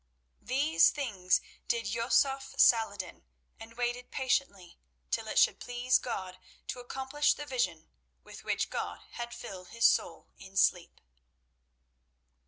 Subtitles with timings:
[0.41, 3.23] These things did Yusuf Salah ed din,
[3.59, 4.79] and waited patiently
[5.11, 6.39] till it should please God
[6.69, 7.87] to accomplish the vision
[8.23, 11.01] with which God had filled his soul in sleep.